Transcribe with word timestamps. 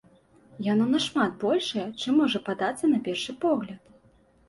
Яно 0.67 0.87
нашмат 0.93 1.31
большае, 1.45 1.85
чым 2.01 2.19
можа 2.25 2.43
падацца 2.51 2.85
на 2.97 3.07
першы 3.09 3.41
погляд. 3.49 3.81